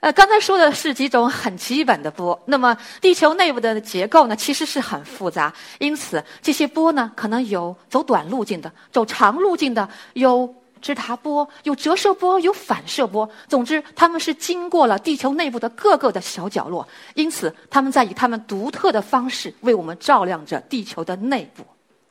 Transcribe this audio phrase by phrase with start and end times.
[0.00, 2.38] 呃，刚才说的是几种很基本的波。
[2.46, 5.52] 那么，地球内部的结构呢，其实是很复杂。
[5.78, 13.28] 因此，这些波呢，可能有走短路径的，走长路径的，有直达波，有折射波，有反射波。
[13.46, 16.88] 总之，它们是经过了地球内部的各个的小角落。
[17.12, 21.62] 因此，它们在以它们独特的方式为我们照亮着地球的内部。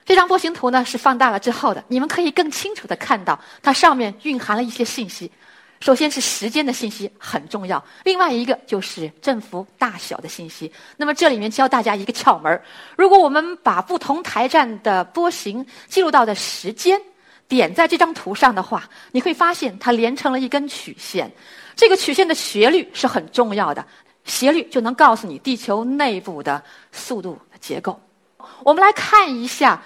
[0.06, 5.32] 这张波形图呢，是放大了之后的，你们可以更清楚的看到，它上面蕴含了一些信息。
[5.82, 10.72] 首先是时间的信息很重要，另外一个就是振幅大小的信息。
[10.98, 12.62] 那么这里面教大家一个窍门：
[12.98, 17.02] 如果我们把不同台站的波形记录到的时间
[17.48, 21.32] 点在这张图上的话，你会发现它连成了一根曲线。
[21.78, 23.86] 这个曲线的斜率是很重要的，
[24.26, 27.98] 斜率就能告诉你地球内部的速度结构。
[28.64, 29.82] 我们来看一下。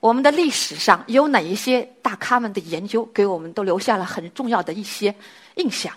[0.00, 5.14] 我们的历史上有哪一些大咖们的研究，给我们都留下了很重要的一些
[5.56, 5.92] 印象。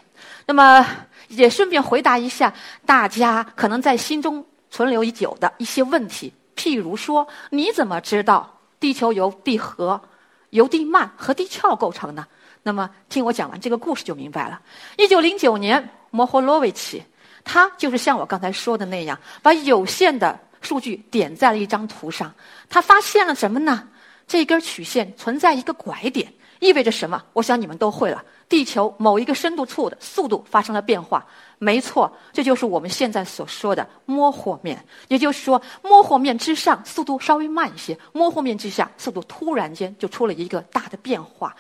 [0.46, 0.86] 那么，
[1.28, 2.54] 也顺便回答一下
[2.86, 6.34] 大家可能在心中存留已久的一些问题。
[6.56, 10.02] 譬如说，你怎么知道地球由地核、
[10.50, 12.26] 由地幔和地壳构成呢？
[12.64, 14.62] 那么，听我讲完这个故事就明白了。
[14.98, 17.04] 一九零九年，摩霍洛维奇，
[17.44, 22.34] 他就是像我刚才说的那样，把有限的数据点在了一张图上。
[22.70, 23.90] 他发现了什么呢？
[24.28, 27.22] 这根曲线存在一个拐点，意味着什么？
[27.34, 28.24] 我想你们都会了。
[28.48, 31.26] 地球某一个深度处的速度发生了变化，
[31.58, 34.86] 没错，这就是我们现在所说的摸惑面。
[35.08, 41.56] 也就是说，摸惑面之上速度稍微慢一些，摸惑面之下速度突然间就出了一个大的变化。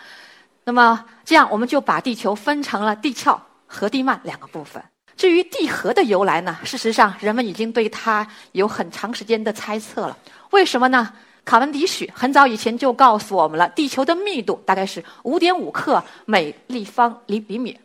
[0.66, 4.84] 那么，这样我们就把地球分成了地壳和地幔两个部分。
[5.22, 6.58] 至于地核的由来呢？
[6.64, 10.18] 事实上，人们已经对它有很长时间的猜测了。
[10.50, 11.14] 为什么呢？
[11.46, 17.80] 卡文迪许很早以前就告诉我们了，地球的密度大概是五点五克每立方厘厘米，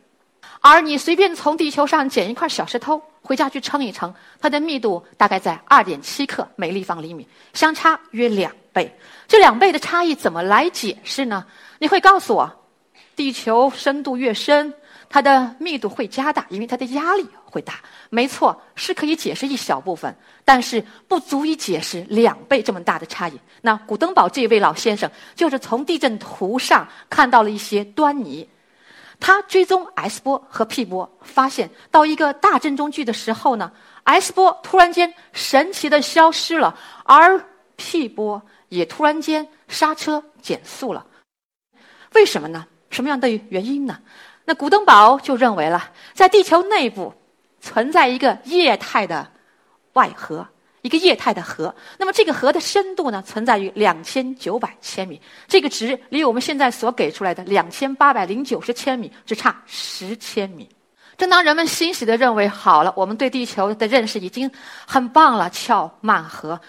[0.62, 8.90] 而你随便从地球上捡一块小石头回家去称一称，它的密度大概在二点七克每立方厘米，相差约两倍。
[9.28, 11.44] 这两倍的差异怎么来解释呢？
[11.80, 12.50] 你会告诉我，
[13.14, 14.72] 地球深度越深。
[15.08, 17.74] 它的密度会加大，因为它的压力会大。
[18.10, 23.40] 没错，是可以解释一小部分，但是不足以解释两倍这么大的差异。
[23.62, 28.48] 那古登堡这位老先生就是从地震图上看到了一些端倪。
[29.18, 33.72] 他追踪 S 波和 P 波，发现到一个大震中距的时候呢
[34.04, 37.42] ，S 波突然间神奇的消失了，而
[37.76, 41.06] P 波也突然间刹车减速了。
[42.12, 42.66] 为什么呢？
[42.90, 43.98] 什么样的原因呢？
[44.46, 47.12] 那古登堡就认为了，在地球内部
[47.60, 49.28] 存在一个液态的
[49.94, 50.46] 外核，
[50.82, 51.74] 一个液态的核。
[51.98, 60.68] 那么这个核的深度呢，存在于两千九百千米，这个值离我们现在所给出来的两千八百零九十千米只差十千米。
[61.18, 64.48] 正当人们欣喜地认为好了，我们对地球的认识已经
[64.86, 66.60] 很棒了，壳曼核。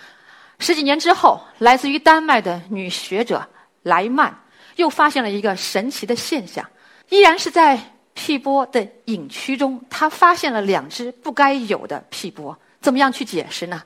[0.57, 3.47] 十几年之后，来自于丹麦的女学者
[3.83, 4.35] 莱曼
[4.77, 6.67] 又发现了一个神奇的现象。
[7.09, 7.79] 依然是在
[8.13, 12.57] P 波的隐区中，他发现了两只不该有的 P 波。
[12.81, 13.83] 怎么样去解释呢？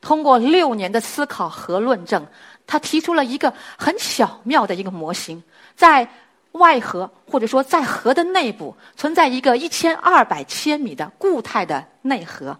[0.00, 2.26] 通过六年的思考和论证，
[2.66, 5.42] 他提出了一个很巧妙的一个模型：
[5.76, 6.08] 在
[6.52, 12.58] 外核或者说在核的内部存在一个一千二百千米的固态的内核，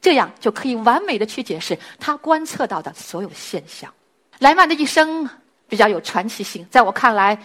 [0.00, 3.92] 这样就可以完美的去解释他观测到的所有现象。
[4.38, 5.28] 莱曼的一生
[5.68, 7.38] 比较有传奇性，在我看来。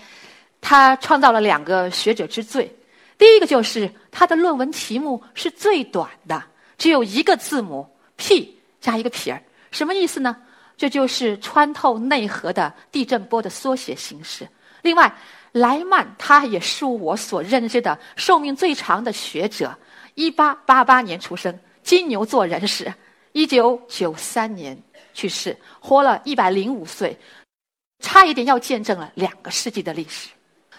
[0.62, 2.74] 他创造了两个学者之最，
[3.18, 6.44] 第一个就是他的论文题目是最短的，
[6.78, 10.36] 只有一个字母 P 加一个撇儿，什么意思呢？
[10.76, 14.48] 这就是穿透内核的地震波的缩写形式。
[14.84, 15.12] 另外，
[15.52, 19.76] 莱曼他也是我所认知的寿命最长的学者，
[20.14, 22.94] 一八八八年出生，金牛座人士，
[23.32, 24.78] 一九九三年
[25.16, 27.18] 去世，活了一百零五岁，
[28.00, 30.30] 差一点要见证了两个世纪的历史。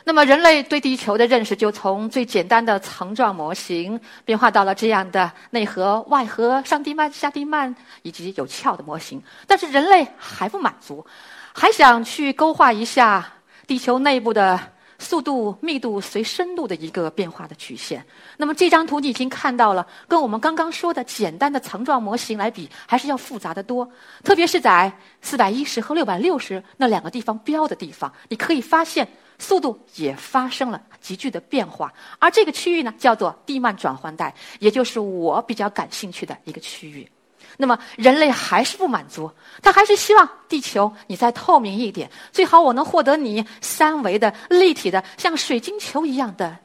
[0.08, 9.22] 那么，人类对地球的认识就从最简单的层状模型，变化到了这样的内核、外核、上地幔、下地幔以及有壳的模型。
[9.46, 11.04] 但是，人类还不满足，
[11.52, 13.34] 还想去勾画一下
[13.66, 14.58] 地球内部的
[14.98, 18.02] 速度、密度随深度的一个变化的曲线。
[18.38, 23.86] 那么这张图你已经看到了，跟我们刚刚说的简单的层状模型来比，还是要复杂的多。
[24.24, 24.90] 特别是在
[25.20, 29.06] 四百一十和六百六十那两个地方标的地方，你可以发现
[29.38, 31.92] 速度也发生了急剧的变化。
[32.18, 37.08] 而这个区域呢，叫做地幔转换带，也就是我比较感兴趣的一个区域。
[37.56, 39.28] 那么人类还是不满足，
[39.62, 46.56] 他还是希望地球你再透明一点，最好我能获得你三维的立体的像水晶球一样的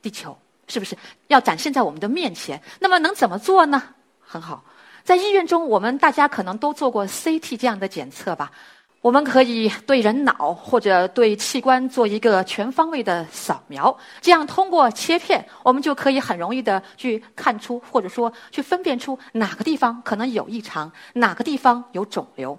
[0.00, 0.36] 地球，
[0.68, 2.62] 是不是要展现在我们的面前？
[2.78, 3.82] 那么能怎么做呢？
[4.20, 4.62] 很好，
[5.02, 8.52] 在医院中，我们大家可能都做过 CT 这样的检测吧。
[9.00, 22.58] 我们可以对人脑或者对器官做一个全方位的扫描，这样通过切片，我们就可以很容易的去看出，或者说去分辨出哪个地方可能有异常，哪个地方有肿瘤。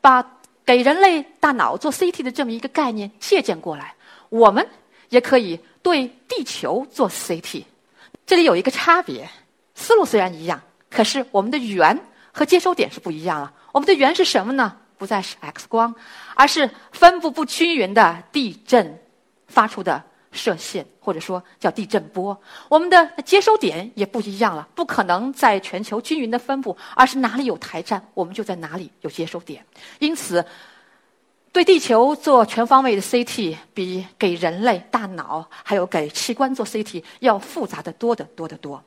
[0.00, 0.24] 把
[0.66, 3.94] 给人类大脑做 CT 的这么一个概念借鉴过来，
[4.28, 4.68] 我们
[5.08, 7.64] 也可以对地球做 CT。
[8.26, 9.26] 这里有一个差别，
[9.74, 11.98] 思路虽然一样，可是我们的源
[12.30, 13.50] 和接收点是不一样了。
[13.72, 14.76] 我们的源是什么呢？
[14.98, 15.94] 不再是 X 光，
[16.34, 19.00] 而是分布不均匀的地震
[19.46, 20.02] 发出的
[20.32, 22.38] 射线，或者说叫地震波。
[22.68, 29.64] 我们的接收点也不一样了，不可能在全球均匀的分布，而是哪里有台站，我们就在哪里有接收点。
[30.00, 30.44] 因此，
[31.52, 38.82] 对地球做全方位的 CT，比给人类大脑还有给器官做 CT 要复杂的多得多得多。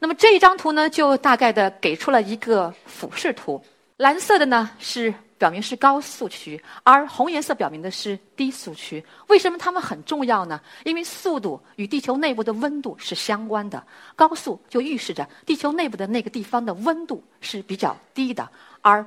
[0.00, 3.62] 那么这一张图呢，就大概的给出了一个俯视图，
[3.98, 5.14] 蓝色的呢是。
[5.40, 9.02] 表明是高速区，而红颜色表明的是低速区。
[9.28, 10.60] 为什么它们很重要呢？
[10.84, 13.82] 因为速度与地球内部的温度是相关的，
[14.14, 18.46] 高速就预示着地球内部的那个地方的温度是比较低的，
[18.82, 19.02] 而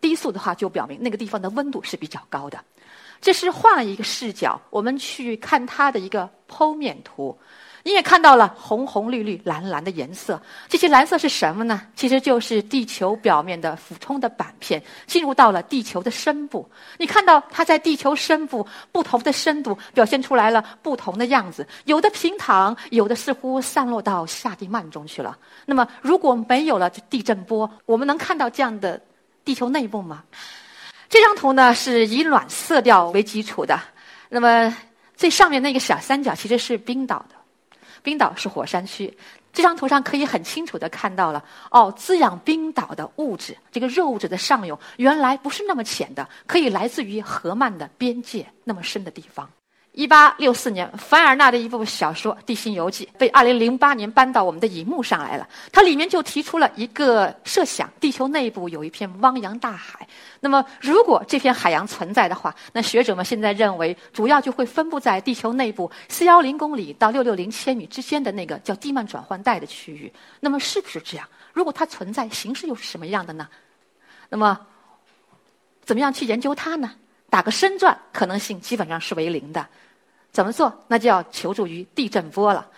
[0.00, 2.58] 低速的话就表明那个地方的温度是比较高的。
[3.20, 7.38] 这是换了一个视角，我们去看它的一个剖面图。
[7.84, 11.82] 你也看到了红红绿绿蓝蓝的颜色，这些蓝色是什么呢？
[11.96, 16.68] 其实就是地球表面的俯冲的板片进入到了地球的深部。
[16.98, 25.36] 你看到它在地球深部不同的深度表现出来了不同的样子，有的平躺，有的似乎散落到下地幔中去了。
[25.66, 29.00] 那么如果没有了地震波，我们能看到这样的
[29.44, 30.22] 地球内部吗？
[31.08, 33.78] 这张图呢是以暖色调为基础的，
[34.28, 34.72] 那么
[35.16, 37.34] 最上面那个小三角其实是冰岛的。
[38.02, 39.16] 冰岛是火山区，
[39.52, 49.48] 这张图上可以很清楚的看到了哦，滋养冰岛的物质，这个热物质的上游原来不是那么浅的，可以来自于河漫的边界那么深的地方。
[49.92, 55.46] 一八六四年，凡尔纳的一部小说《地心游记》被二零零八年搬到我们的荧幕上来了。
[55.70, 60.08] 它里面就提出了一个设想：地球内部有一片汪洋大海。
[60.40, 70.10] 那么，如果这片海洋存在的话，那学者们现在认为，主要就会分布在地球内部四幺零公里到六六零千米之间的那个叫地幔转换带的区域。
[70.40, 71.28] 那么，是不是这样？
[71.52, 73.46] 如果它存在，形式又是什么样的呢？
[74.30, 74.58] 那么，
[75.84, 76.92] 怎么样去研究它呢？
[77.32, 79.66] 打个深钻，可能性基本上是为零的。
[80.32, 80.84] 怎么做？
[80.86, 82.68] 那就要求助于地震波了。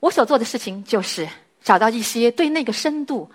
[0.00, 1.28] 我所做的事情就是
[1.62, 3.30] 找到一些对那个深度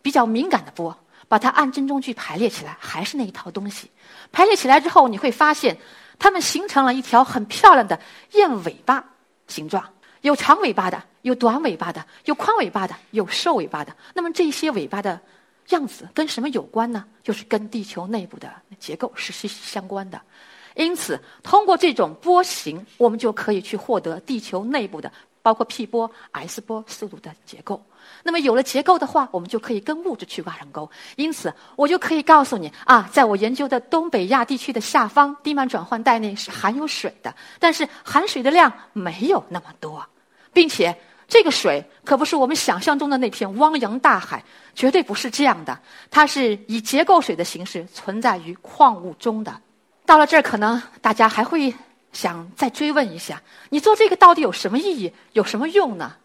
[0.00, 0.96] 比较敏感的波，
[1.28, 3.90] 把它按帧中距排列起来，还是那一套东西。
[4.32, 5.76] 排列起来之后，你会发现
[6.18, 8.00] 它们形成了一条很漂亮的
[8.32, 9.04] 燕尾巴
[9.48, 9.84] 形状，
[10.22, 13.94] 有长尾巴的，有短尾巴的，有宽尾巴的，有瘦尾巴的。
[14.14, 15.20] 那么这些尾巴的。
[15.76, 17.04] 样子跟什么有关呢？
[17.22, 20.20] 就是跟地球内部的结构是息息相关的。
[20.76, 25.10] 因此，通过这种波形，我们就可以去获得地球内部的，
[25.42, 27.82] 包括 P 波、S 波速度的结构。
[28.22, 30.88] 那么，有了结构的话，我们就可以跟物质去挖上钩。
[31.16, 40.06] 因此，我就可以告诉你啊，在我研究的东北亚地区的下方地幔转换带内是含有水的，但是含水的量没有那么多，
[40.52, 40.96] 并且。
[41.30, 44.44] 这个水可不是我们想象中的那片汪洋大海，
[44.74, 45.78] 绝对不是这样的。
[46.10, 49.60] 它是以结构水的形式存在于矿物中的。
[50.04, 51.72] 到了这儿，可能大家还会
[52.12, 56.16] 想再追问一下：你做这个到底有什么意义，有什么用呢？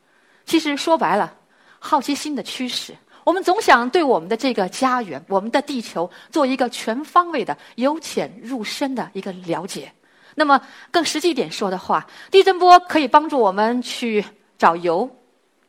[0.43, 1.35] 其实说白了，
[1.77, 2.95] 好奇心的驱使。
[3.23, 9.93] 我们总想对我们的这个家园、我们的地球做一个全方位的、由浅入深的一个了解。
[10.33, 10.59] 那么
[10.89, 14.25] 更实际一点说的话，地震波可以帮助我们去。
[14.57, 15.09] 找油，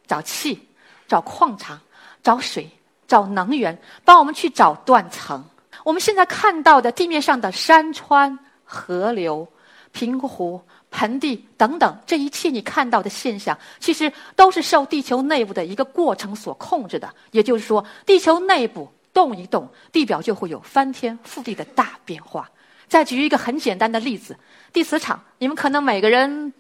[0.07, 0.67] 找气，
[1.09, 1.81] 找矿场，
[2.23, 2.69] 找水，
[3.07, 5.45] 找能源，帮我们去找断层。
[5.85, 9.47] 我们现在看到的地面上的山川、河流、
[9.93, 17.13] 平湖、盆地等等，这一切你看到的现象，其实都是受地球内部的一个过程所控制的。
[17.31, 22.51] 也就是说，地球内部动一动，地表就会有翻天覆地的大变化。
[22.89, 24.37] 再举一个很简单的例子，
[24.73, 26.53] 地磁场，你们可能每个人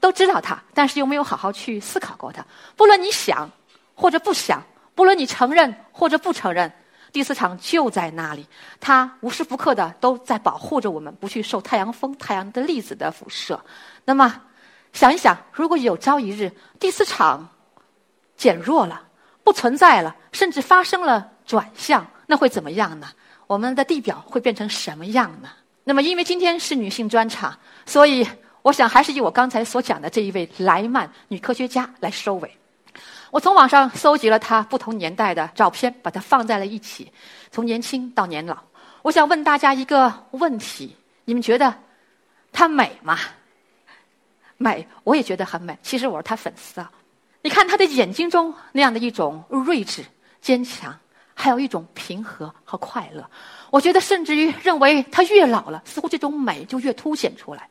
[0.00, 2.44] 都知道它，但是又没有好好去思考过它。
[2.76, 3.50] 不论你想
[3.94, 4.62] 或者不想，
[4.94, 6.72] 不论你承认或者不承认，
[7.12, 8.46] 第四场就在那里，
[8.80, 13.60] 它无时不刻的都在保护着我们，不去受太阳风、太阳的粒子的辐射。
[14.04, 14.42] 那么，
[14.92, 17.48] 想一想，如果有朝一日第四场
[18.36, 19.02] 减弱了，
[19.42, 23.08] 不存在了，甚至发生了转向，那会怎么样呢？
[23.46, 25.48] 我们的地表会变成什么样呢？
[25.84, 28.28] 那么，因为今天是女性专场，所以
[28.68, 32.54] 我想还是以我刚才所讲的这一位莱曼女科学家来收尾。
[33.30, 37.10] 我从网上搜集了她不同年代的照片，把它放在了一起，
[37.50, 38.58] 从年轻到年老。
[39.00, 40.94] 我想问大家一个问题：
[41.24, 41.74] 你们觉得
[42.52, 43.18] 她美吗？
[44.58, 45.78] 美，我也觉得很美。
[45.82, 46.92] 其实我是她粉丝啊。
[47.40, 50.04] 你看她的眼睛中那样的一种睿智、
[50.42, 50.94] 坚强，
[51.32, 53.26] 还有一种平和和快乐。
[53.70, 57.66] 我觉得甚至于认为她越老了，似乎这种美就越凸显出来。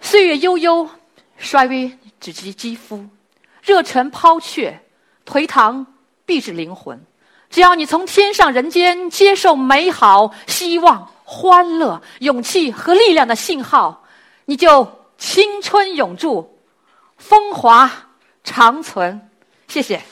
[0.00, 0.88] 岁月悠悠，
[1.36, 3.04] 衰微只及肌肤，
[3.62, 4.80] 热忱抛却，
[5.26, 5.86] 颓唐
[6.24, 7.00] 必至灵魂。
[7.50, 14.04] 只要你从天上人间接受美好、希望、欢乐、勇气和力量的信号，
[14.44, 16.58] 你就青春永驻，
[17.16, 17.90] 风华。
[18.46, 19.30] 长存，
[19.68, 20.02] 谢谢。